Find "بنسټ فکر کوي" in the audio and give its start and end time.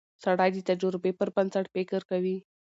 1.35-2.37